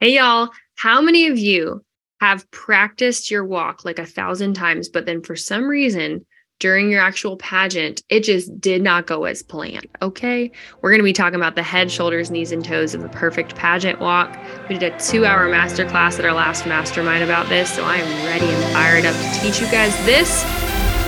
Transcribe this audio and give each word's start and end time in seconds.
Hey, 0.00 0.14
y'all. 0.14 0.50
How 0.76 1.00
many 1.00 1.26
of 1.26 1.38
you 1.38 1.84
have 2.20 2.48
practiced 2.52 3.32
your 3.32 3.44
walk 3.44 3.84
like 3.84 3.98
a 3.98 4.06
thousand 4.06 4.54
times, 4.54 4.88
but 4.88 5.06
then 5.06 5.22
for 5.22 5.34
some 5.34 5.64
reason 5.64 6.24
during 6.60 6.88
your 6.88 7.00
actual 7.00 7.36
pageant, 7.36 8.04
it 8.08 8.22
just 8.22 8.60
did 8.60 8.80
not 8.80 9.08
go 9.08 9.24
as 9.24 9.42
planned? 9.42 9.88
Okay. 10.00 10.52
We're 10.80 10.90
going 10.90 11.00
to 11.00 11.04
be 11.04 11.12
talking 11.12 11.34
about 11.34 11.56
the 11.56 11.64
head, 11.64 11.90
shoulders, 11.90 12.30
knees, 12.30 12.52
and 12.52 12.64
toes 12.64 12.94
of 12.94 13.02
the 13.02 13.08
perfect 13.08 13.56
pageant 13.56 13.98
walk. 13.98 14.38
We 14.68 14.78
did 14.78 14.92
a 14.92 14.98
two 15.00 15.26
hour 15.26 15.48
masterclass 15.50 16.20
at 16.20 16.24
our 16.24 16.32
last 16.32 16.64
mastermind 16.64 17.24
about 17.24 17.48
this. 17.48 17.68
So 17.74 17.82
I 17.82 17.96
am 17.96 18.24
ready 18.24 18.46
and 18.46 18.72
fired 18.72 19.04
up 19.04 19.16
to 19.16 19.40
teach 19.40 19.60
you 19.60 19.66
guys 19.66 19.96
this. 20.06 20.44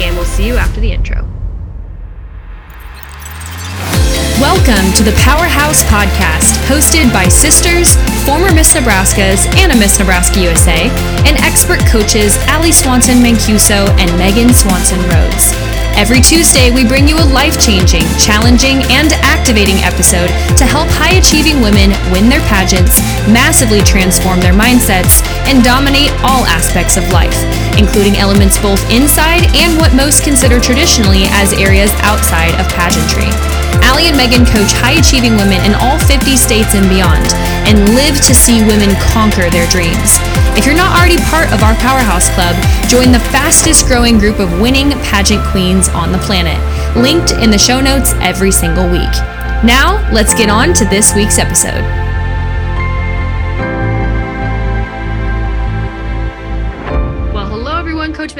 And 0.02 0.16
we'll 0.16 0.24
see 0.24 0.48
you 0.48 0.56
after 0.56 0.80
the 0.80 0.90
intro. 0.90 1.29
Welcome 4.40 4.94
to 4.94 5.04
the 5.04 5.12
Powerhouse 5.18 5.82
Podcast, 5.84 6.56
hosted 6.64 7.12
by 7.12 7.28
sisters, 7.28 7.96
former 8.24 8.50
Miss 8.54 8.72
Nebraskas, 8.72 9.44
and 9.58 9.70
a 9.70 9.76
Miss 9.76 9.98
Nebraska 9.98 10.40
USA, 10.40 10.88
and 11.28 11.36
expert 11.40 11.80
coaches 11.86 12.38
Allie 12.46 12.72
Swanson 12.72 13.18
Mancuso 13.18 13.86
and 14.00 14.18
Megan 14.18 14.54
Swanson 14.54 14.98
Rhodes. 15.10 15.79
Every 15.96 16.20
Tuesday, 16.20 16.70
we 16.70 16.86
bring 16.86 17.08
you 17.08 17.16
a 17.18 17.26
life 17.34 17.60
changing, 17.60 18.06
challenging, 18.18 18.82
and 18.88 19.12
activating 19.26 19.76
episode 19.82 20.28
to 20.56 20.64
help 20.64 20.88
high 20.90 21.18
achieving 21.18 21.60
women 21.60 21.92
win 22.10 22.28
their 22.28 22.42
pageants, 22.46 23.02
massively 23.28 23.80
transform 23.82 24.40
their 24.40 24.54
mindsets, 24.56 25.20
and 25.50 25.62
dominate 25.62 26.10
all 26.24 26.46
aspects 26.46 26.96
of 26.96 27.04
life, 27.12 27.36
including 27.76 28.16
elements 28.16 28.56
both 28.58 28.80
inside 28.90 29.44
and 29.52 29.76
what 29.76 29.94
most 29.94 30.24
consider 30.24 30.60
traditionally 30.60 31.28
as 31.36 31.52
areas 31.54 31.92
outside 32.06 32.54
of 32.56 32.66
pageantry. 32.72 33.28
Allie 33.84 34.08
and 34.08 34.16
Megan 34.16 34.46
coach 34.46 34.72
high 34.76 34.96
achieving 34.98 35.36
women 35.36 35.60
in 35.66 35.74
all 35.78 35.98
50 35.98 36.36
states 36.36 36.74
and 36.74 36.86
beyond 36.88 37.26
and 37.68 37.94
live 37.94 38.16
to 38.24 38.32
see 38.34 38.64
women 38.64 38.94
conquer 39.12 39.50
their 39.50 39.68
dreams. 39.68 40.16
If 40.56 40.66
you're 40.66 40.76
not 40.76 40.96
already 40.98 41.16
part 41.30 41.52
of 41.52 41.62
our 41.62 41.74
Powerhouse 41.76 42.28
Club, 42.30 42.54
join 42.88 43.12
the 43.12 43.20
fastest 43.30 43.86
growing 43.86 44.18
group 44.18 44.38
of 44.38 44.60
winning 44.60 44.90
pageant 45.10 45.42
queens 45.46 45.88
on 45.88 46.12
the 46.12 46.18
planet, 46.18 46.58
linked 46.96 47.32
in 47.32 47.50
the 47.50 47.58
show 47.58 47.80
notes 47.80 48.12
every 48.20 48.50
single 48.50 48.88
week. 48.88 49.12
Now, 49.64 50.06
let's 50.12 50.34
get 50.34 50.50
on 50.50 50.74
to 50.74 50.84
this 50.86 51.14
week's 51.14 51.38
episode. 51.38 51.99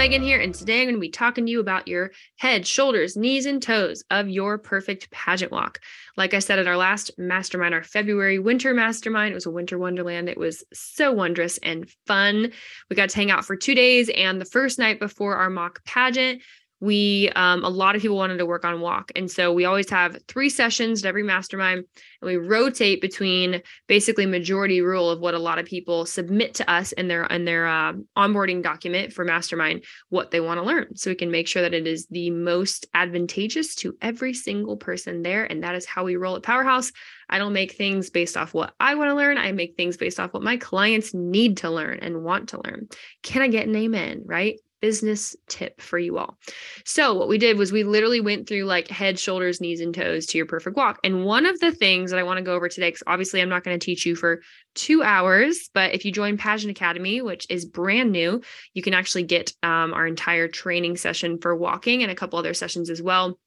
Megan 0.00 0.22
here, 0.22 0.40
and 0.40 0.54
today 0.54 0.80
I'm 0.80 0.86
going 0.86 0.94
to 0.94 0.98
be 0.98 1.10
talking 1.10 1.44
to 1.44 1.52
you 1.52 1.60
about 1.60 1.86
your 1.86 2.12
head, 2.36 2.66
shoulders, 2.66 3.18
knees, 3.18 3.44
and 3.44 3.62
toes 3.62 4.02
of 4.10 4.30
your 4.30 4.56
perfect 4.56 5.10
pageant 5.10 5.52
walk. 5.52 5.78
Like 6.16 6.32
I 6.32 6.38
said 6.38 6.58
at 6.58 6.66
our 6.66 6.78
last 6.78 7.10
mastermind, 7.18 7.74
our 7.74 7.82
February 7.82 8.38
winter 8.38 8.72
mastermind, 8.72 9.32
it 9.32 9.34
was 9.34 9.44
a 9.44 9.50
winter 9.50 9.78
wonderland. 9.78 10.30
It 10.30 10.38
was 10.38 10.64
so 10.72 11.12
wondrous 11.12 11.58
and 11.58 11.86
fun. 12.06 12.50
We 12.88 12.96
got 12.96 13.10
to 13.10 13.16
hang 13.16 13.30
out 13.30 13.44
for 13.44 13.56
two 13.56 13.74
days, 13.74 14.08
and 14.08 14.40
the 14.40 14.46
first 14.46 14.78
night 14.78 15.00
before 15.00 15.36
our 15.36 15.50
mock 15.50 15.84
pageant, 15.84 16.40
we 16.80 17.30
um, 17.36 17.62
a 17.62 17.68
lot 17.68 17.94
of 17.94 18.02
people 18.02 18.16
wanted 18.16 18.38
to 18.38 18.46
work 18.46 18.64
on 18.64 18.80
walk. 18.80 19.12
And 19.14 19.30
so 19.30 19.52
we 19.52 19.66
always 19.66 19.90
have 19.90 20.18
three 20.26 20.48
sessions 20.48 21.04
at 21.04 21.08
every 21.08 21.22
mastermind 21.22 21.84
and 22.22 22.26
we 22.26 22.36
rotate 22.36 23.00
between 23.00 23.62
basically 23.86 24.26
majority 24.26 24.80
rule 24.80 25.10
of 25.10 25.20
what 25.20 25.34
a 25.34 25.38
lot 25.38 25.58
of 25.58 25.66
people 25.66 26.06
submit 26.06 26.54
to 26.54 26.70
us 26.70 26.92
in 26.92 27.08
their 27.08 27.24
in 27.24 27.44
their 27.44 27.66
uh, 27.66 27.92
onboarding 28.16 28.62
document 28.62 29.12
for 29.12 29.24
mastermind 29.24 29.84
what 30.08 30.30
they 30.30 30.40
want 30.40 30.58
to 30.58 30.64
learn. 30.64 30.96
So 30.96 31.10
we 31.10 31.16
can 31.16 31.30
make 31.30 31.46
sure 31.46 31.62
that 31.62 31.74
it 31.74 31.86
is 31.86 32.06
the 32.06 32.30
most 32.30 32.86
advantageous 32.94 33.74
to 33.76 33.96
every 34.00 34.32
single 34.32 34.76
person 34.76 35.22
there 35.22 35.44
and 35.44 35.62
that 35.62 35.74
is 35.74 35.84
how 35.84 36.04
we 36.04 36.16
roll 36.16 36.36
at 36.36 36.42
powerhouse. 36.42 36.92
I 37.28 37.38
don't 37.38 37.52
make 37.52 37.72
things 37.72 38.10
based 38.10 38.36
off 38.36 38.54
what 38.54 38.74
i 38.80 38.94
want 38.94 39.10
to 39.10 39.14
learn. 39.14 39.38
I 39.38 39.52
make 39.52 39.76
things 39.76 39.96
based 39.96 40.18
off 40.18 40.32
what 40.32 40.42
my 40.42 40.56
clients 40.56 41.12
need 41.12 41.58
to 41.58 41.70
learn 41.70 41.98
and 42.00 42.24
want 42.24 42.48
to 42.50 42.60
learn. 42.64 42.88
Can 43.22 43.42
i 43.42 43.48
get 43.48 43.68
an 43.68 43.76
amen 43.76 44.22
right 44.24 44.58
business 44.80 45.36
tip 45.48 45.80
for 45.80 45.98
you 45.98 46.18
all. 46.18 46.38
So, 46.84 47.14
what 47.14 47.28
we 47.28 47.38
did 47.38 47.58
was 47.58 47.72
we 47.72 47.84
literally 47.84 48.20
went 48.20 48.48
through 48.48 48.64
like 48.64 48.88
head, 48.88 49.18
shoulders, 49.18 49.60
knees, 49.60 49.80
and 49.80 49.94
toes 49.94 50.26
to 50.26 50.38
your 50.38 50.46
perfect 50.46 50.76
walk. 50.76 50.98
And 51.04 51.24
one 51.24 51.46
of 51.46 51.58
the 51.60 51.72
things 51.72 52.10
that 52.10 52.18
I 52.18 52.22
want 52.22 52.38
to 52.38 52.44
go 52.44 52.54
over 52.54 52.68
today, 52.68 52.88
because 52.88 53.02
obviously 53.06 53.40
I'm 53.40 53.48
not 53.48 53.64
going 53.64 53.78
to 53.78 53.84
teach 53.84 54.06
you 54.06 54.14
for 54.14 54.40
two 54.74 55.02
hours, 55.02 55.70
but 55.74 55.94
if 55.94 56.04
you 56.04 56.12
join 56.12 56.36
Pageant 56.36 56.70
Academy, 56.70 57.22
which 57.22 57.46
is 57.50 57.64
brand 57.64 58.12
new, 58.12 58.40
you 58.74 58.82
can 58.82 58.94
actually 58.94 59.24
get 59.24 59.52
um, 59.62 59.92
our 59.92 60.06
entire 60.06 60.48
training 60.48 60.96
session 60.96 61.38
for 61.38 61.54
walking 61.56 62.02
and 62.02 62.10
a 62.10 62.14
couple 62.14 62.38
other 62.38 62.54
sessions 62.54 62.90
as 62.90 63.02
well 63.02 63.38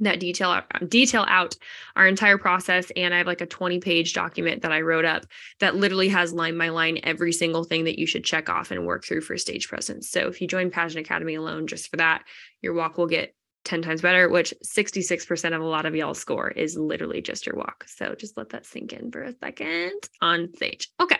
that 0.00 0.20
detail 0.20 0.50
out, 0.50 0.88
detail 0.88 1.24
out 1.28 1.56
our 1.94 2.06
entire 2.06 2.38
process 2.38 2.90
and 2.96 3.14
i 3.14 3.18
have 3.18 3.26
like 3.26 3.40
a 3.40 3.46
20 3.46 3.80
page 3.80 4.12
document 4.12 4.62
that 4.62 4.72
i 4.72 4.80
wrote 4.80 5.04
up 5.04 5.24
that 5.60 5.76
literally 5.76 6.08
has 6.08 6.32
line 6.32 6.56
by 6.58 6.68
line 6.68 7.00
every 7.02 7.32
single 7.32 7.64
thing 7.64 7.84
that 7.84 7.98
you 7.98 8.06
should 8.06 8.24
check 8.24 8.48
off 8.48 8.70
and 8.70 8.86
work 8.86 9.04
through 9.04 9.20
for 9.20 9.36
stage 9.36 9.68
presence. 9.68 10.10
So 10.10 10.28
if 10.28 10.40
you 10.40 10.46
join 10.46 10.70
pageant 10.70 11.04
academy 11.04 11.34
alone 11.34 11.66
just 11.66 11.90
for 11.90 11.96
that 11.96 12.24
your 12.62 12.74
walk 12.74 12.98
will 12.98 13.06
get 13.06 13.34
10 13.64 13.82
times 13.82 14.00
better 14.00 14.28
which 14.28 14.54
66% 14.64 15.54
of 15.54 15.60
a 15.60 15.64
lot 15.64 15.86
of 15.86 15.96
y'all 15.96 16.14
score 16.14 16.50
is 16.50 16.76
literally 16.76 17.20
just 17.20 17.46
your 17.46 17.56
walk. 17.56 17.84
So 17.88 18.14
just 18.14 18.36
let 18.36 18.50
that 18.50 18.64
sink 18.64 18.92
in 18.92 19.10
for 19.10 19.22
a 19.22 19.32
second 19.32 20.00
on 20.20 20.54
stage. 20.54 20.88
Okay 21.00 21.18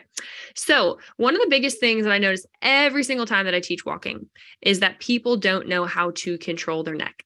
so 0.54 0.98
one 1.18 1.34
of 1.34 1.42
the 1.42 1.48
biggest 1.50 1.78
things 1.78 2.04
that 2.04 2.12
i 2.12 2.16
notice 2.16 2.46
every 2.62 3.04
single 3.04 3.26
time 3.26 3.44
that 3.44 3.54
i 3.54 3.60
teach 3.60 3.84
walking 3.84 4.26
is 4.62 4.80
that 4.80 4.98
people 4.98 5.36
don't 5.36 5.68
know 5.68 5.84
how 5.84 6.10
to 6.12 6.38
control 6.38 6.82
their 6.82 6.94
neck 6.94 7.25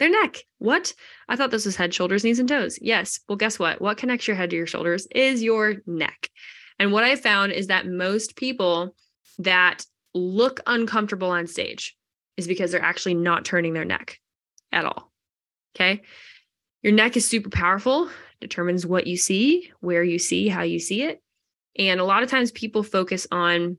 their 0.00 0.10
neck. 0.10 0.38
What? 0.58 0.92
I 1.28 1.36
thought 1.36 1.52
this 1.52 1.66
was 1.66 1.76
head, 1.76 1.94
shoulders, 1.94 2.24
knees, 2.24 2.40
and 2.40 2.48
toes. 2.48 2.78
Yes. 2.82 3.20
Well, 3.28 3.36
guess 3.36 3.58
what? 3.58 3.80
What 3.80 3.98
connects 3.98 4.26
your 4.26 4.36
head 4.36 4.50
to 4.50 4.56
your 4.56 4.66
shoulders 4.66 5.06
is 5.14 5.42
your 5.42 5.76
neck. 5.86 6.28
And 6.80 6.90
what 6.90 7.04
I 7.04 7.14
found 7.14 7.52
is 7.52 7.68
that 7.68 7.86
most 7.86 8.34
people 8.34 8.96
that 9.38 9.84
look 10.14 10.60
uncomfortable 10.66 11.30
on 11.30 11.46
stage 11.46 11.96
is 12.36 12.48
because 12.48 12.72
they're 12.72 12.82
actually 12.82 13.14
not 13.14 13.44
turning 13.44 13.74
their 13.74 13.84
neck 13.84 14.18
at 14.72 14.86
all. 14.86 15.12
Okay. 15.76 16.02
Your 16.82 16.94
neck 16.94 17.16
is 17.16 17.28
super 17.28 17.50
powerful, 17.50 18.08
determines 18.40 18.86
what 18.86 19.06
you 19.06 19.18
see, 19.18 19.70
where 19.80 20.02
you 20.02 20.18
see, 20.18 20.48
how 20.48 20.62
you 20.62 20.78
see 20.78 21.02
it. 21.02 21.22
And 21.78 22.00
a 22.00 22.04
lot 22.04 22.22
of 22.22 22.30
times 22.30 22.50
people 22.50 22.82
focus 22.82 23.26
on 23.30 23.76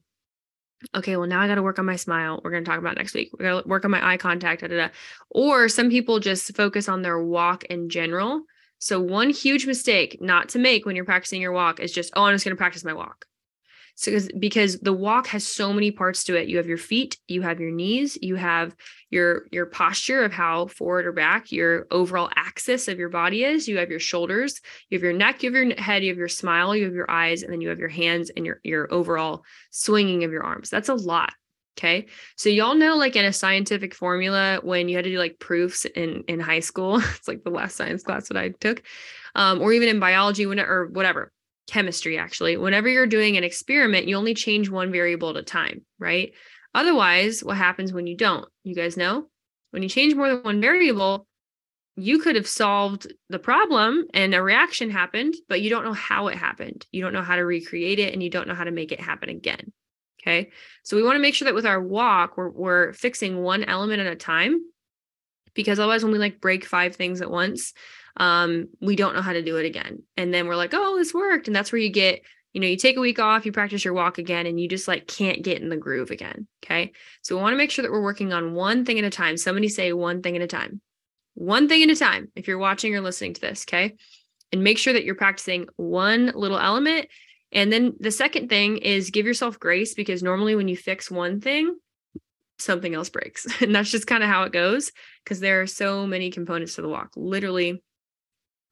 okay, 0.96 1.18
well, 1.18 1.28
now 1.28 1.42
I 1.42 1.48
got 1.48 1.56
to 1.56 1.62
work 1.62 1.80
on 1.80 1.86
my 1.86 1.96
smile. 1.96 2.42
We're 2.44 2.52
going 2.52 2.64
to 2.64 2.70
talk 2.70 2.80
about 2.80 2.98
next 2.98 3.14
week. 3.14 3.30
We're 3.34 3.46
going 3.46 3.64
to 3.64 3.70
work 3.70 3.86
on 3.86 3.92
my 3.92 4.06
eye 4.06 4.18
contact. 4.18 4.62
Da, 4.62 4.68
da, 4.68 4.78
da. 4.78 4.88
Or 5.30 5.70
some 5.70 5.90
people 5.90 6.20
just 6.20 6.56
focus 6.56 6.90
on 6.90 7.02
their 7.02 7.22
walk 7.22 7.64
in 7.66 7.90
general. 7.90 8.44
So, 8.80 9.00
one 9.00 9.30
huge 9.30 9.68
mistake 9.68 10.18
not 10.22 10.50
to 10.50 10.60
make 10.60 10.86
when 10.86 10.96
you're 10.96 11.06
practicing 11.06 11.42
your 11.42 11.52
walk 11.52 11.80
is 11.80 11.92
just, 11.92 12.12
oh, 12.16 12.24
I'm 12.24 12.34
just 12.34 12.44
going 12.44 12.56
to 12.56 12.60
practice 12.60 12.84
my 12.84 12.94
walk. 12.94 13.26
So 14.02 14.18
because 14.40 14.80
the 14.80 14.94
walk 14.94 15.28
has 15.28 15.46
so 15.46 15.72
many 15.72 15.92
parts 15.92 16.24
to 16.24 16.36
it. 16.36 16.48
You 16.48 16.58
have 16.58 16.66
your 16.66 16.80
feet, 16.80 17.20
you 17.28 17.44
have 17.44 17.60
your 17.60 17.70
knees, 17.70 18.18
you 18.20 18.36
have 18.36 18.76
your 19.12 19.46
your 19.52 19.68
posture 19.68 20.24
of 20.24 20.34
how 20.34 20.66
forward 20.66 21.06
or 21.06 21.12
back 21.12 21.52
your 21.52 21.86
overall 21.92 22.28
axis 22.36 22.88
of 22.88 22.98
your 22.98 23.10
body 23.10 23.44
is. 23.44 23.68
You 23.68 23.78
have 23.78 23.92
your 23.92 24.00
shoulders, 24.00 24.60
you 24.90 24.98
have 24.98 25.04
your 25.04 25.14
neck, 25.14 25.44
you 25.44 25.54
have 25.54 25.64
your 25.64 25.76
head, 25.80 26.02
you 26.04 26.10
have 26.10 26.18
your 26.18 26.30
smile, 26.30 26.76
you 26.76 26.86
have 26.86 26.96
your 26.96 27.12
eyes, 27.12 27.44
and 27.44 27.54
then 27.54 27.62
you 27.62 27.70
have 27.70 27.78
your 27.78 27.90
hands 27.90 28.32
and 28.36 28.44
your 28.44 28.60
your 28.64 28.92
overall 28.92 29.44
swinging 29.70 30.24
of 30.24 30.32
your 30.32 30.44
arms. 30.44 30.72
That's 30.72 30.90
a 30.90 30.96
lot. 30.96 31.34
Okay. 31.78 32.08
So 32.38 32.50
y'all 32.50 32.74
know 32.74 32.98
like 32.98 33.16
in 33.16 33.26
a 33.26 33.32
scientific 33.32 33.94
formula 33.94 34.62
when 34.64 34.90
you 34.90 34.96
had 34.96 35.06
to 35.06 35.12
do 35.12 35.20
like 35.20 35.38
proofs 35.38 35.86
in 35.86 36.24
in 36.28 36.40
high 36.40 36.62
school, 36.62 36.98
it's 37.16 37.28
like 37.28 37.44
the 37.44 37.52
last 37.52 37.76
science 37.76 38.02
class 38.02 38.30
that 38.30 38.38
I 38.38 38.50
took. 38.50 38.82
Um, 39.36 39.62
or 39.62 39.72
even 39.74 39.90
in 39.90 40.00
biology 40.00 40.48
when 40.48 40.60
or 40.60 40.88
whatever 40.88 41.32
chemistry 41.68 42.18
actually. 42.18 42.58
Whenever 42.58 42.90
you're 42.90 43.08
doing 43.08 43.38
an 43.38 43.44
experiment 43.44 44.08
you 44.08 44.16
only 44.16 44.34
change 44.34 44.70
one 44.70 44.92
variable 44.92 45.30
at 45.30 45.38
a 45.38 45.44
time 45.44 45.86
right? 46.00 46.34
Otherwise 46.74 47.44
what 47.44 47.58
happens 47.58 47.94
when 47.94 48.08
you 48.08 48.18
don't? 48.18 48.48
You 48.64 48.76
guys 48.76 48.98
know? 48.98 49.28
When 49.72 49.84
you 49.84 49.90
change 49.90 50.16
more 50.16 50.30
than 50.30 50.44
one 50.44 50.62
variable 50.62 51.28
you 51.98 52.20
could 52.20 52.36
have 52.36 52.48
solved 52.48 53.12
the 53.30 53.40
problem 53.40 54.06
and 54.14 54.34
a 54.34 54.42
reaction 54.42 54.90
happened 54.90 55.36
but 55.50 55.62
you 55.62 55.70
don't 55.70 55.86
know 55.86 55.94
how 55.94 56.28
it 56.28 56.38
happened. 56.38 56.86
You 56.92 57.02
don't 57.02 57.14
know 57.14 57.22
how 57.22 57.36
to 57.36 57.46
recreate 57.46 58.00
it 58.00 58.14
and 58.14 58.24
you 58.24 58.30
don't 58.30 58.48
know 58.48 58.56
how 58.56 58.64
to 58.64 58.72
make 58.72 58.92
it 58.92 59.00
happen 59.00 59.30
again 59.30 59.72
okay? 60.22 60.52
So 60.84 60.96
we 60.96 61.04
want 61.04 61.16
to 61.16 61.22
make 61.22 61.36
sure 61.36 61.46
that 61.46 61.56
with 61.56 61.66
our 61.66 61.82
walk 61.82 62.38
we're, 62.38 62.50
we're 62.50 62.94
fixing 62.94 63.42
one 63.42 63.64
element 63.64 64.02
at 64.02 64.08
a 64.08 64.16
time 64.16 64.62
because 65.54 65.80
otherwise 65.80 66.04
when 66.04 66.14
we 66.14 66.20
like 66.20 66.42
break 66.42 66.66
five 66.66 66.96
things 66.96 67.22
at 67.22 67.32
once 67.32 67.74
um, 68.18 68.68
we 68.80 68.96
don't 68.96 69.16
know 69.16 69.22
how 69.22 69.34
to 69.34 69.42
do 69.42 69.58
it 69.58 69.66
again. 69.66 70.04
And 70.18 70.34
then 70.34 70.48
we're 70.48 70.56
like, 70.56 70.74
oh, 70.74 70.98
this 70.98 71.14
worked. 71.14 71.48
And 71.48 71.56
that's 71.56 71.72
where 71.72 71.82
you 71.82 71.90
get, 71.90 72.22
you 72.54 72.62
know, 72.62 72.68
you 72.68 72.78
take 72.78 72.98
a 72.98 73.02
week 73.02 73.20
off, 73.20 73.46
you 73.46 73.52
practice 73.52 73.86
your 73.86 73.94
walk 73.94 74.18
again, 74.18 74.46
and 74.46 74.60
you 74.60 74.68
just 74.68 74.88
like 74.88 75.08
can't 75.08 75.44
get 75.44 75.62
in 75.62 75.70
the 75.70 75.78
groove 75.78 76.12
again. 76.12 76.48
Okay. 76.64 76.92
So 77.22 77.36
we 77.36 77.42
want 77.42 77.54
to 77.54 77.58
make 77.58 77.72
sure 77.72 77.84
that 77.84 77.92
we're 77.92 78.02
working 78.02 78.34
on 78.34 78.54
one 78.54 78.86
thing 78.86 79.00
at 79.00 79.06
a 79.06 79.10
time. 79.10 79.38
Somebody 79.38 79.70
say 79.70 79.94
one 79.94 80.22
thing 80.22 80.36
at 80.36 80.42
a 80.42 80.48
time, 80.48 80.82
one 81.34 81.68
thing 81.68 81.84
at 81.84 81.90
a 81.90 81.96
time. 81.96 82.32
If 82.36 82.48
you're 82.48 82.58
watching 82.58 82.96
or 82.96 83.02
listening 83.02 83.34
to 83.36 83.42
this, 83.42 83.66
okay. 83.68 83.96
And 84.52 84.64
make 84.64 84.78
sure 84.78 84.94
that 84.94 85.06
you're 85.06 85.16
practicing 85.16 85.68
one 85.78 86.34
little 86.36 86.60
element. 86.60 87.08
And 87.54 87.72
then 87.72 87.94
the 88.00 88.12
second 88.12 88.50
thing 88.50 88.78
is 88.78 89.12
give 89.12 89.26
yourself 89.26 89.60
grace 89.60 89.94
because 89.94 90.24
normally 90.24 90.56
when 90.56 90.68
you 90.68 90.76
fix 90.76 91.10
one 91.10 91.40
thing, 91.40 91.76
something 92.62 92.94
else 92.94 93.10
breaks. 93.10 93.46
And 93.62 93.76
that's 93.76 93.92
just 93.92 94.08
kind 94.08 94.24
of 94.24 94.30
how 94.30 94.44
it 94.44 94.54
goes 94.54 94.92
because 95.24 95.40
there 95.40 95.62
are 95.62 95.68
so 95.68 96.08
many 96.08 96.32
components 96.32 96.76
to 96.76 96.82
the 96.82 96.90
walk. 96.90 97.12
Literally, 97.16 97.82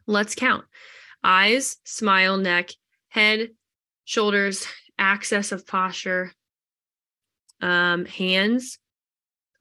Let's 0.09 0.33
count 0.33 0.65
eyes, 1.23 1.77
smile, 1.83 2.37
neck, 2.37 2.71
head, 3.09 3.49
shoulders, 4.05 4.65
axis 4.97 5.51
of 5.51 5.67
posture, 5.67 6.33
um, 7.61 8.05
hands, 8.05 8.79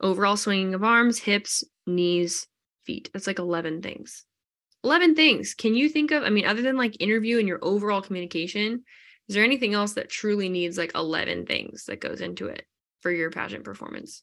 overall 0.01 0.39
swinging 0.39 0.73
of 0.73 0.83
arms, 0.83 1.19
hips, 1.19 1.65
knees, 1.87 2.47
feet. 2.85 3.11
That's 3.13 3.27
like 3.27 3.39
11 3.39 3.83
things. 3.83 4.25
11 4.85 5.15
things. 5.17 5.53
Can 5.53 5.75
you 5.75 5.87
think 5.91 6.13
of, 6.13 6.23
I 6.23 6.31
mean, 6.31 6.47
other 6.47 6.63
than 6.63 6.79
like 6.79 6.97
interview 6.99 7.39
and 7.39 7.47
your 7.47 7.59
overall 7.61 8.01
communication, 8.01 8.85
is 9.29 9.35
there 9.35 9.45
anything 9.45 9.75
else 9.75 9.93
that 9.95 10.09
truly 10.09 10.49
needs 10.49 10.79
like 10.79 10.93
11 10.95 11.45
things 11.45 11.85
that 11.85 12.01
goes 12.01 12.23
into 12.23 12.47
it 12.47 12.65
for 13.01 13.11
your 13.11 13.31
pageant 13.31 13.65
performance? 13.65 14.23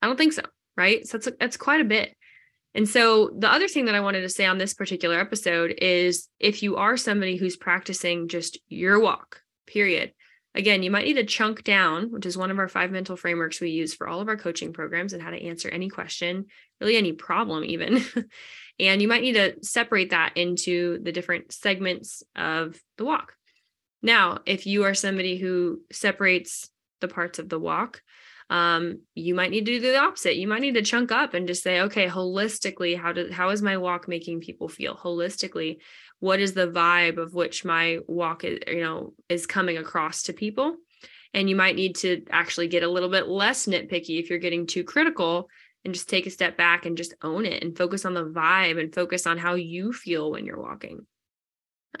I 0.00 0.06
don't 0.06 0.16
think 0.16 0.32
so, 0.32 0.42
right? 0.76 1.04
So 1.08 1.18
that's 1.18 1.36
that's 1.40 1.56
quite 1.56 1.80
a 1.80 1.84
bit. 1.84 2.14
And 2.74 2.88
so 2.88 3.30
the 3.36 3.50
other 3.50 3.68
thing 3.68 3.86
that 3.86 3.94
I 3.94 4.00
wanted 4.00 4.20
to 4.22 4.28
say 4.28 4.44
on 4.46 4.58
this 4.58 4.74
particular 4.74 5.18
episode 5.18 5.74
is 5.78 6.28
if 6.38 6.62
you 6.62 6.76
are 6.76 6.96
somebody 6.96 7.36
who's 7.36 7.56
practicing 7.56 8.28
just 8.28 8.58
your 8.68 9.00
walk, 9.00 9.42
period. 9.66 10.12
Again, 10.54 10.82
you 10.82 10.90
might 10.90 11.04
need 11.04 11.14
to 11.14 11.24
chunk 11.24 11.62
down, 11.62 12.10
which 12.10 12.26
is 12.26 12.36
one 12.36 12.50
of 12.50 12.58
our 12.58 12.68
five 12.68 12.90
mental 12.90 13.16
frameworks 13.16 13.60
we 13.60 13.70
use 13.70 13.94
for 13.94 14.08
all 14.08 14.20
of 14.20 14.28
our 14.28 14.36
coaching 14.36 14.72
programs 14.72 15.12
and 15.12 15.22
how 15.22 15.30
to 15.30 15.42
answer 15.42 15.68
any 15.68 15.88
question, 15.88 16.46
really 16.80 16.96
any 16.96 17.12
problem 17.12 17.64
even. 17.64 18.02
and 18.80 19.00
you 19.00 19.08
might 19.08 19.22
need 19.22 19.34
to 19.34 19.62
separate 19.62 20.10
that 20.10 20.36
into 20.36 20.98
the 21.02 21.12
different 21.12 21.52
segments 21.52 22.22
of 22.34 22.80
the 22.96 23.04
walk. 23.04 23.34
Now, 24.02 24.38
if 24.46 24.66
you 24.66 24.84
are 24.84 24.94
somebody 24.94 25.36
who 25.36 25.80
separates 25.92 26.70
the 27.00 27.08
parts 27.08 27.38
of 27.38 27.48
the 27.48 27.58
walk, 27.58 28.02
um, 28.50 29.00
you 29.14 29.34
might 29.34 29.50
need 29.50 29.66
to 29.66 29.78
do 29.78 29.80
the 29.80 29.98
opposite. 29.98 30.36
You 30.36 30.48
might 30.48 30.62
need 30.62 30.74
to 30.74 30.82
chunk 30.82 31.12
up 31.12 31.34
and 31.34 31.46
just 31.46 31.62
say, 31.62 31.80
okay, 31.82 32.06
holistically, 32.06 32.98
how 32.98 33.12
does 33.12 33.32
how 33.32 33.50
is 33.50 33.60
my 33.60 33.76
walk 33.76 34.08
making 34.08 34.40
people 34.40 34.68
feel? 34.68 34.96
Holistically, 34.96 35.78
what 36.20 36.40
is 36.40 36.54
the 36.54 36.68
vibe 36.68 37.18
of 37.18 37.34
which 37.34 37.64
my 37.64 37.98
walk 38.06 38.44
is, 38.44 38.58
you 38.66 38.80
know, 38.80 39.12
is 39.28 39.46
coming 39.46 39.76
across 39.76 40.24
to 40.24 40.32
people? 40.32 40.76
And 41.34 41.50
you 41.50 41.56
might 41.56 41.76
need 41.76 41.96
to 41.96 42.24
actually 42.30 42.68
get 42.68 42.82
a 42.82 42.88
little 42.88 43.10
bit 43.10 43.28
less 43.28 43.66
nitpicky 43.66 44.18
if 44.18 44.30
you're 44.30 44.38
getting 44.38 44.66
too 44.66 44.82
critical 44.82 45.50
and 45.84 45.92
just 45.92 46.08
take 46.08 46.26
a 46.26 46.30
step 46.30 46.56
back 46.56 46.86
and 46.86 46.96
just 46.96 47.14
own 47.22 47.44
it 47.44 47.62
and 47.62 47.76
focus 47.76 48.06
on 48.06 48.14
the 48.14 48.24
vibe 48.24 48.80
and 48.80 48.94
focus 48.94 49.26
on 49.26 49.36
how 49.36 49.54
you 49.54 49.92
feel 49.92 50.30
when 50.30 50.46
you're 50.46 50.60
walking. 50.60 51.06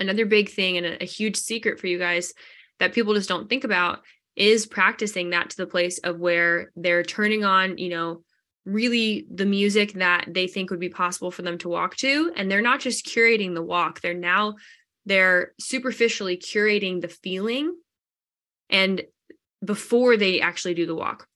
Another 0.00 0.24
big 0.24 0.48
thing 0.48 0.78
and 0.78 0.86
a, 0.86 1.02
a 1.02 1.06
huge 1.06 1.36
secret 1.36 1.78
for 1.78 1.88
you 1.88 1.98
guys 1.98 2.32
that 2.80 2.94
people 2.94 3.14
just 3.14 3.28
don't 3.28 3.48
think 3.50 3.64
about 3.64 4.00
is 4.38 4.66
practicing 4.66 5.30
that 5.30 5.50
to 5.50 5.56
the 5.56 5.66
place 5.66 5.98
of 5.98 6.20
where 6.20 6.70
they're 6.76 7.02
turning 7.02 7.44
on, 7.44 7.78
you 7.78 7.88
know, 7.88 8.22
really 8.64 9.26
the 9.32 9.46
music 9.46 9.94
that 9.94 10.26
they 10.28 10.46
think 10.46 10.70
would 10.70 10.80
be 10.80 10.88
possible 10.88 11.30
for 11.30 11.42
them 11.42 11.58
to 11.58 11.68
walk 11.68 11.96
to. 11.96 12.32
And 12.36 12.50
they're 12.50 12.60
not 12.62 12.80
just 12.80 13.06
curating 13.06 13.54
the 13.54 13.62
walk 13.62 14.00
they're 14.00 14.14
now 14.14 14.56
they're 15.08 15.54
superficially 15.58 16.36
curating 16.36 17.00
the 17.00 17.08
feeling 17.08 17.74
and 18.68 19.02
before 19.64 20.16
they 20.16 20.40
actually 20.40 20.74
do 20.74 20.86
the 20.86 20.94
walk. 20.94 21.26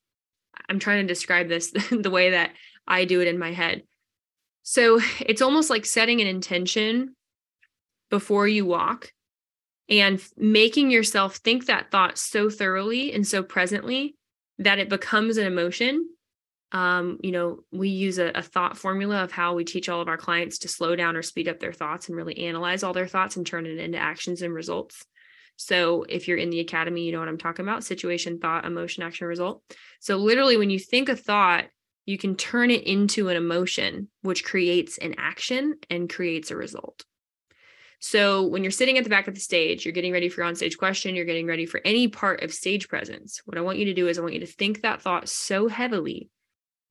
I'm 0.69 0.79
trying 0.79 1.01
to 1.01 1.13
describe 1.13 1.49
this 1.49 1.71
the 1.91 2.11
way 2.11 2.31
that 2.31 2.53
i 2.87 3.05
do 3.05 3.21
it 3.21 3.29
in 3.29 3.39
my 3.39 3.53
head. 3.53 3.83
So 4.63 5.01
it's 5.21 5.43
almost 5.43 5.71
like 5.71 5.87
setting 5.87 6.21
an 6.21 6.27
intention 6.27 7.17
before 8.11 8.47
you 8.47 8.67
walk 8.67 9.11
and 9.93 10.23
making 10.37 10.91
yourself 10.91 11.37
think 11.37 11.67
that 11.67 11.91
thought 11.91 12.19
so 12.19 12.49
thoroughly 12.49 13.13
and 13.13 13.27
so 13.27 13.43
presently 13.43 14.17
that 14.59 14.79
it 14.79 14.89
becomes 14.89 15.37
an 15.37 15.47
emotion 15.47 16.09
um, 16.73 17.19
you 17.23 17.33
know, 17.33 17.61
we 17.71 17.91
use 17.91 18.19
a, 18.19 18.33
a, 18.35 18.41
thought 18.41 18.79
formula 18.79 19.23
of 19.23 19.31
how 19.31 19.55
we 19.55 19.63
teach 19.63 19.91
all 19.91 20.01
of 20.01 20.09
our 20.09 20.17
clients 20.17 20.59
to 20.61 20.69
slow 20.69 20.97
down 20.97 21.17
or 21.17 21.23
speed 21.23 21.47
up 21.47 21.61
their 21.61 21.73
thoughts 21.73 22.09
and 22.09 22.17
really 22.17 22.39
analyze 22.47 22.83
all 22.83 22.95
their 22.95 23.07
thoughts 23.07 23.37
and 23.37 23.47
turn 23.47 23.67
it 23.67 23.79
into 23.79 23.99
actions 23.99 24.41
and 24.41 24.55
results. 24.55 25.05
So 25.57 26.05
if 26.09 26.27
you're 26.27 26.39
in 26.39 26.49
the 26.49 26.61
academy, 26.61 27.05
you 27.05 27.13
know 27.13 27.19
what 27.19 27.29
I'm 27.29 27.37
talking 27.37 27.65
about 27.67 27.85
situation, 27.85 28.39
thought, 28.39 28.65
emotion, 28.65 29.03
action, 29.03 29.27
result. 29.27 29.63
So 30.01 30.17
literally, 30.17 30.57
when 30.57 30.71
you 30.71 30.79
think 30.79 31.11
a 31.11 31.17
thought, 31.17 31.67
you 32.07 32.17
can 32.17 32.37
turn 32.37 32.71
it 32.71 32.85
into 32.85 33.29
an 33.29 33.37
emotion, 33.37 34.09
which 34.23 34.43
creates 34.43 34.97
an 34.97 35.15
action 35.19 35.75
and 35.91 36.11
creates 36.11 36.51
a 36.51 36.57
result. 36.57 37.05
So 38.05 38.43
when 38.43 38.65
you're 38.65 38.73
sitting 38.73 38.99
at 38.99 39.05
the 39.05 39.11
back 39.11 39.29
of 39.29 39.35
the 39.35 39.41
stage, 39.41 39.87
you're 39.87 39.93
getting 39.93 40.13
ready 40.13 40.29
for 40.29 40.41
your 40.41 40.49
on-stage 40.49 40.77
question, 40.77 41.15
you're 41.15 41.25
getting 41.25 41.47
ready 41.47 41.67
for 41.67 41.81
any 41.85 42.09
part 42.09 42.43
of 42.43 42.53
stage 42.53 42.89
presence. 42.89 43.41
What 43.45 43.57
I 43.57 43.61
want 43.61 43.79
you 43.79 43.85
to 43.85 43.95
do 43.95 44.09
is 44.09 44.19
I 44.19 44.23
want 44.23 44.35
you 44.35 44.41
to 44.41 44.47
think 44.47 44.83
that 44.83 45.01
thought 45.01 45.29
so 45.29 45.69
heavily 45.69 46.29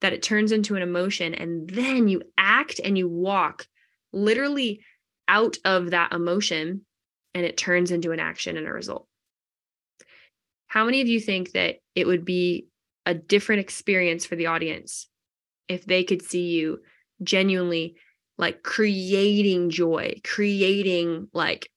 that 0.00 0.14
it 0.14 0.22
turns 0.22 0.52
into 0.52 0.74
an 0.74 0.80
emotion 0.80 1.34
and 1.34 1.68
then 1.68 2.08
you 2.08 2.22
act 2.38 2.80
and 2.82 2.96
you 2.96 3.10
walk 3.10 3.66
literally 4.14 4.80
out 5.28 5.58
of 5.66 5.90
that 5.90 6.14
emotion 6.14 6.86
and 7.34 7.44
it 7.44 7.58
turns 7.58 7.90
into 7.90 8.12
an 8.12 8.18
action 8.18 8.56
and 8.56 8.66
a 8.66 8.72
result. 8.72 9.06
How 10.66 10.86
many 10.86 11.02
of 11.02 11.08
you 11.08 11.20
think 11.20 11.52
that 11.52 11.76
it 11.94 12.06
would 12.06 12.24
be 12.24 12.68
a 13.04 13.12
different 13.12 13.60
experience 13.60 14.24
for 14.24 14.36
the 14.36 14.46
audience 14.46 15.08
if 15.68 15.84
they 15.84 16.04
could 16.04 16.22
see 16.22 16.48
you 16.48 16.80
genuinely 17.22 17.96
like 18.38 18.62
creating 18.62 19.70
joy, 19.70 20.20
creating 20.24 21.28
like 21.32 21.68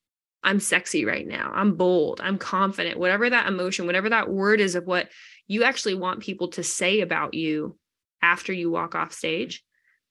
I'm 0.44 0.60
sexy 0.60 1.06
right 1.06 1.28
now. 1.28 1.52
I'm 1.54 1.76
bold. 1.76 2.22
I'm 2.24 2.38
confident. 2.38 3.00
Whatever 3.00 3.30
that 3.30 3.48
emotion, 3.48 3.88
whatever 3.88 4.10
that 4.10 4.30
word 4.30 4.62
is 4.62 4.76
of 4.76 4.86
what 4.86 5.10
you 5.48 5.64
actually 5.64 5.96
want 5.96 6.20
people 6.20 6.50
to 6.50 6.64
say 6.64 7.02
about 7.02 7.34
you 7.34 7.78
after 8.22 8.54
you 8.54 8.70
walk 8.70 8.94
off 8.94 9.12
stage, 9.12 9.64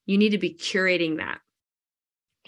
you 0.07 0.19
need 0.19 0.31
to 0.31 0.39
be 0.39 0.53
curating 0.53 1.19
that. 1.19 1.39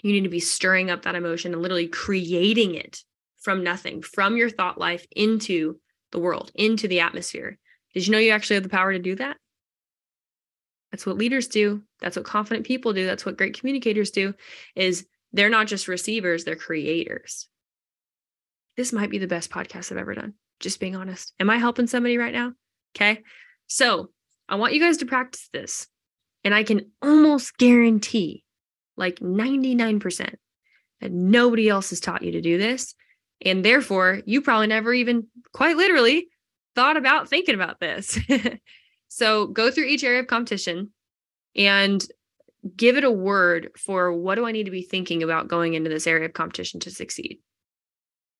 You 0.03 0.11
need 0.11 0.23
to 0.23 0.29
be 0.29 0.41
stirring 0.41 0.91
up 0.91 1.03
that 1.03 1.15
emotion 1.15 1.53
and 1.53 1.61
literally 1.61 1.87
creating 1.87 2.75
it 2.75 3.03
from 3.39 3.63
nothing, 3.63 4.01
from 4.01 4.35
your 4.35 4.49
thought 4.49 4.77
life 4.77 5.05
into 5.15 5.79
the 6.11 6.19
world, 6.19 6.51
into 6.55 6.87
the 6.87 6.99
atmosphere. 6.99 7.57
Did 7.93 8.05
you 8.05 8.11
know 8.11 8.19
you 8.19 8.31
actually 8.31 8.55
have 8.55 8.63
the 8.63 8.69
power 8.69 8.91
to 8.91 8.99
do 8.99 9.15
that? 9.15 9.37
That's 10.91 11.05
what 11.05 11.17
leaders 11.17 11.47
do. 11.47 11.83
That's 11.99 12.15
what 12.15 12.25
confident 12.25 12.65
people 12.65 12.93
do. 12.93 13.05
That's 13.05 13.25
what 13.25 13.37
great 13.37 13.59
communicators 13.59 14.11
do 14.11 14.33
is 14.75 15.05
they're 15.33 15.49
not 15.49 15.67
just 15.67 15.87
receivers, 15.87 16.43
they're 16.43 16.55
creators. 16.55 17.47
This 18.77 18.93
might 18.93 19.09
be 19.09 19.17
the 19.17 19.27
best 19.27 19.49
podcast 19.49 19.91
I've 19.91 19.97
ever 19.97 20.13
done. 20.13 20.35
Just 20.59 20.79
being 20.79 20.95
honest. 20.95 21.33
Am 21.39 21.49
I 21.49 21.57
helping 21.57 21.87
somebody 21.87 22.17
right 22.17 22.33
now? 22.33 22.53
Okay. 22.95 23.21
So 23.67 24.09
I 24.47 24.55
want 24.55 24.73
you 24.73 24.79
guys 24.79 24.97
to 24.97 25.05
practice 25.05 25.49
this. 25.51 25.87
And 26.43 26.53
I 26.53 26.63
can 26.63 26.91
almost 27.01 27.57
guarantee, 27.57 28.43
like 28.95 29.19
99%, 29.19 30.35
that 31.01 31.11
nobody 31.11 31.67
else 31.67 31.89
has 31.89 31.99
taught 31.99 32.23
you 32.23 32.31
to 32.33 32.41
do 32.41 32.57
this. 32.57 32.95
And 33.45 33.65
therefore, 33.65 34.21
you 34.25 34.41
probably 34.41 34.67
never 34.67 34.93
even 34.93 35.27
quite 35.53 35.77
literally 35.77 36.27
thought 36.75 36.97
about 36.97 37.29
thinking 37.29 37.55
about 37.55 37.79
this. 37.79 38.17
so 39.17 39.47
go 39.47 39.71
through 39.71 39.85
each 39.85 40.03
area 40.03 40.19
of 40.19 40.27
competition 40.27 40.91
and 41.55 42.05
give 42.75 42.97
it 42.97 43.03
a 43.03 43.09
word 43.09 43.71
for 43.75 44.13
what 44.13 44.35
do 44.35 44.45
I 44.45 44.51
need 44.51 44.65
to 44.65 44.71
be 44.71 44.83
thinking 44.83 45.23
about 45.23 45.47
going 45.47 45.73
into 45.73 45.89
this 45.89 46.05
area 46.05 46.25
of 46.25 46.33
competition 46.33 46.79
to 46.81 46.91
succeed? 46.91 47.39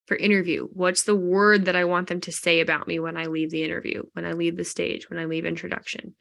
For 0.05 0.15
interview 0.15 0.67
what's 0.71 1.01
the 1.01 1.15
word 1.15 1.65
that 1.65 1.75
i 1.75 1.83
want 1.83 2.09
them 2.09 2.21
to 2.21 2.31
say 2.31 2.59
about 2.59 2.87
me 2.87 2.99
when 2.99 3.17
i 3.17 3.25
leave 3.25 3.49
the 3.49 3.63
interview 3.63 4.03
when 4.13 4.23
i 4.23 4.33
leave 4.33 4.55
the 4.55 4.63
stage 4.63 5.09
when 5.09 5.17
i 5.17 5.25
leave 5.25 5.45
introduction? 5.45 6.13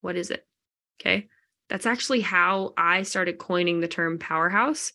What 0.00 0.14
is 0.14 0.30
it? 0.30 0.46
Okay? 1.00 1.26
That's 1.68 1.84
actually 1.84 2.20
how 2.20 2.72
i 2.76 3.02
started 3.02 3.38
coining 3.38 3.80
the 3.80 3.88
term 3.88 4.20
powerhouse 4.20 4.92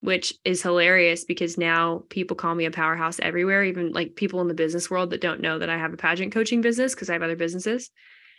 which 0.00 0.34
is 0.44 0.60
hilarious 0.60 1.24
because 1.24 1.56
now 1.56 2.02
people 2.10 2.36
call 2.36 2.54
me 2.54 2.64
a 2.64 2.70
powerhouse 2.72 3.20
everywhere 3.20 3.62
even 3.62 3.92
like 3.92 4.16
people 4.16 4.40
in 4.40 4.48
the 4.48 4.54
business 4.54 4.90
world 4.90 5.10
that 5.10 5.20
don't 5.20 5.40
know 5.40 5.60
that 5.60 5.70
i 5.70 5.78
have 5.78 5.94
a 5.94 5.96
pageant 5.96 6.32
coaching 6.32 6.60
business 6.60 6.94
because 6.94 7.08
i 7.08 7.12
have 7.12 7.22
other 7.22 7.36
businesses 7.36 7.90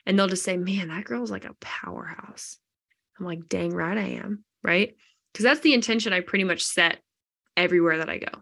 and 0.06 0.18
they'll 0.18 0.28
just 0.28 0.44
say 0.44 0.58
man 0.58 0.90
that 0.90 1.06
girl's 1.06 1.32
like 1.32 1.46
a 1.46 1.56
powerhouse 1.60 2.58
i'm 3.20 3.26
like 3.26 3.48
dang 3.48 3.74
right 3.74 3.98
i 3.98 4.08
am 4.08 4.44
right 4.64 4.96
because 5.32 5.44
that's 5.44 5.62
the 5.62 5.74
intention 5.74 6.14
i 6.14 6.20
pretty 6.20 6.44
much 6.44 6.64
set 6.64 7.00
everywhere 7.58 7.98
that 7.98 8.10
i 8.10 8.18
go 8.18 8.42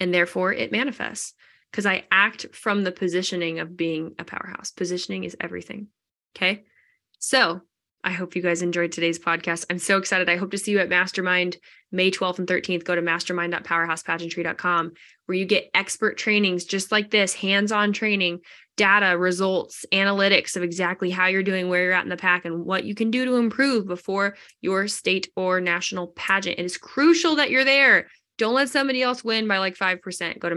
and 0.00 0.12
therefore 0.12 0.52
it 0.52 0.72
manifests 0.72 1.34
because 1.72 1.86
I 1.86 2.04
act 2.10 2.54
from 2.54 2.84
the 2.84 2.92
positioning 2.92 3.58
of 3.58 3.76
being 3.76 4.14
a 4.18 4.24
powerhouse. 4.24 4.70
Positioning 4.70 5.24
is 5.24 5.36
everything. 5.40 5.88
Okay. 6.36 6.64
So 7.18 7.62
I 8.04 8.10
hope 8.10 8.34
you 8.34 8.42
guys 8.42 8.62
enjoyed 8.62 8.92
today's 8.92 9.18
podcast. 9.18 9.64
I'm 9.70 9.78
so 9.78 9.96
excited. 9.96 10.28
I 10.28 10.36
hope 10.36 10.50
to 10.50 10.58
see 10.58 10.72
you 10.72 10.80
at 10.80 10.88
Mastermind 10.88 11.56
May 11.92 12.10
12th 12.10 12.40
and 12.40 12.48
13th. 12.48 12.84
Go 12.84 12.94
to 12.94 13.02
mastermind.powerhousepageantry.com 13.02 14.92
where 15.26 15.38
you 15.38 15.44
get 15.44 15.70
expert 15.72 16.18
trainings 16.18 16.64
just 16.64 16.90
like 16.90 17.10
this 17.10 17.34
hands 17.34 17.70
on 17.70 17.92
training, 17.92 18.40
data, 18.76 19.16
results, 19.16 19.86
analytics 19.92 20.56
of 20.56 20.62
exactly 20.62 21.10
how 21.10 21.26
you're 21.26 21.42
doing, 21.42 21.68
where 21.68 21.84
you're 21.84 21.92
at 21.92 22.02
in 22.02 22.10
the 22.10 22.16
pack, 22.16 22.44
and 22.44 22.64
what 22.64 22.84
you 22.84 22.94
can 22.94 23.10
do 23.10 23.24
to 23.24 23.36
improve 23.36 23.86
before 23.86 24.36
your 24.60 24.88
state 24.88 25.30
or 25.36 25.60
national 25.60 26.08
pageant. 26.08 26.58
It 26.58 26.64
is 26.64 26.78
crucial 26.78 27.36
that 27.36 27.50
you're 27.50 27.64
there. 27.64 28.08
Don't 28.36 28.54
let 28.54 28.70
somebody 28.70 29.02
else 29.02 29.22
win 29.22 29.46
by 29.46 29.58
like 29.58 29.76
5%. 29.76 30.38
Go 30.40 30.48
to 30.48 30.56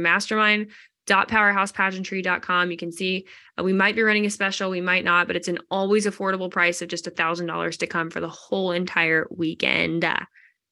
mastermind.powerhousepageantry.com. 1.05 2.71
You 2.71 2.77
can 2.77 2.91
see 2.91 3.25
uh, 3.59 3.63
we 3.63 3.73
might 3.73 3.95
be 3.95 4.03
running 4.03 4.25
a 4.25 4.29
special, 4.29 4.69
we 4.69 4.81
might 4.81 5.03
not, 5.03 5.27
but 5.27 5.35
it's 5.35 5.47
an 5.47 5.59
always 5.69 6.05
affordable 6.05 6.51
price 6.51 6.81
of 6.81 6.89
just 6.89 7.07
a 7.07 7.11
$1,000 7.11 7.77
to 7.77 7.87
come 7.87 8.09
for 8.09 8.19
the 8.19 8.29
whole 8.29 8.71
entire 8.71 9.27
weekend. 9.29 10.05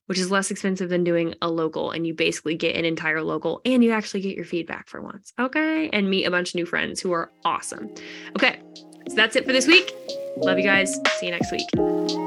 which 0.08 0.20
is 0.20 0.30
less 0.30 0.52
expensive 0.52 0.90
than 0.90 1.06
doing 1.06 1.34
a 1.42 1.50
local. 1.50 1.92
And 1.92 2.06
you 2.06 2.14
basically 2.14 2.56
get 2.56 2.76
an 2.76 2.84
entire 2.84 3.24
local 3.24 3.62
and 3.64 3.82
you 3.84 3.92
actually 3.92 4.20
get 4.20 4.36
your 4.36 4.46
feedback 4.46 4.90
for 4.90 5.02
once. 5.02 5.32
Okay. 5.40 5.90
And 5.90 6.10
meet 6.10 6.26
a 6.26 6.32
bunch 6.32 6.50
of 6.50 6.56
new 6.56 6.66
friends 6.66 7.00
who 7.00 7.14
are 7.14 7.32
awesome. 7.46 7.90
Okay. 8.36 8.60
So 9.08 9.16
that's 9.16 9.38
it 9.38 9.46
for 9.46 9.54
this 9.54 9.66
week. 9.66 9.96
Love 10.38 10.58
you 10.58 10.66
guys. 10.66 11.00
See 11.20 11.28
you 11.28 11.32
next 11.32 11.52
week. 11.52 12.23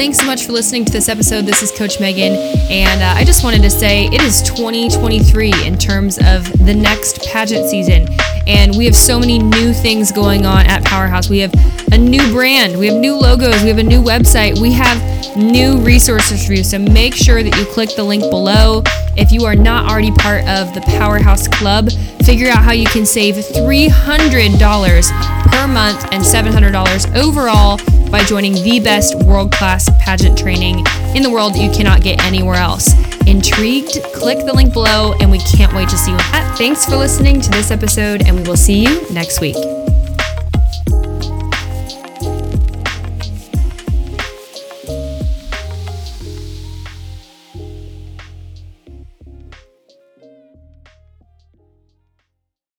Thanks 0.00 0.16
so 0.16 0.24
much 0.24 0.46
for 0.46 0.52
listening 0.52 0.86
to 0.86 0.92
this 0.92 1.10
episode. 1.10 1.44
This 1.44 1.62
is 1.62 1.70
Coach 1.70 2.00
Megan, 2.00 2.32
and 2.70 3.02
uh, 3.02 3.20
I 3.20 3.22
just 3.22 3.44
wanted 3.44 3.60
to 3.60 3.68
say 3.68 4.06
it 4.06 4.22
is 4.22 4.40
2023 4.40 5.66
in 5.66 5.76
terms 5.76 6.16
of 6.24 6.50
the 6.64 6.72
next 6.72 7.22
pageant 7.26 7.68
season, 7.68 8.08
and 8.46 8.74
we 8.78 8.86
have 8.86 8.96
so 8.96 9.20
many 9.20 9.38
new 9.38 9.74
things 9.74 10.10
going 10.10 10.46
on 10.46 10.64
at 10.64 10.82
Powerhouse. 10.86 11.28
We 11.28 11.40
have 11.40 11.52
a 11.92 11.98
new 11.98 12.32
brand, 12.32 12.78
we 12.78 12.86
have 12.86 12.96
new 12.96 13.14
logos, 13.14 13.62
we 13.62 13.68
have 13.68 13.76
a 13.76 13.82
new 13.82 14.02
website, 14.02 14.58
we 14.58 14.72
have 14.72 15.36
new 15.36 15.76
resources 15.76 16.46
for 16.46 16.54
you. 16.54 16.64
So 16.64 16.78
make 16.78 17.14
sure 17.14 17.42
that 17.42 17.54
you 17.58 17.66
click 17.66 17.94
the 17.94 18.04
link 18.04 18.22
below. 18.22 18.82
If 19.18 19.30
you 19.30 19.44
are 19.44 19.54
not 19.54 19.84
already 19.84 20.12
part 20.12 20.48
of 20.48 20.72
the 20.72 20.80
Powerhouse 20.80 21.46
Club, 21.46 21.90
figure 22.24 22.48
out 22.48 22.64
how 22.64 22.72
you 22.72 22.86
can 22.86 23.04
save 23.04 23.34
$300 23.34 25.39
per 25.50 25.66
month 25.66 26.04
and 26.12 26.22
$700 26.22 27.16
overall 27.16 27.78
by 28.10 28.22
joining 28.24 28.54
the 28.54 28.80
best 28.80 29.14
world 29.24 29.52
class 29.52 29.88
pageant 29.98 30.38
training 30.38 30.84
in 31.14 31.22
the 31.22 31.30
world 31.30 31.54
that 31.54 31.60
you 31.60 31.70
cannot 31.70 32.02
get 32.02 32.22
anywhere 32.24 32.56
else. 32.56 32.92
Intrigued? 33.26 34.02
Click 34.14 34.44
the 34.46 34.52
link 34.52 34.72
below, 34.72 35.14
and 35.20 35.30
we 35.30 35.38
can't 35.38 35.72
wait 35.72 35.88
to 35.88 35.96
see 35.96 36.12
you. 36.12 36.18
Thanks 36.56 36.84
for 36.84 36.96
listening 36.96 37.40
to 37.40 37.50
this 37.50 37.70
episode, 37.70 38.26
and 38.26 38.36
we 38.36 38.42
will 38.42 38.56
see 38.56 38.82
you 38.82 39.10
next 39.12 39.40
week. 39.40 39.79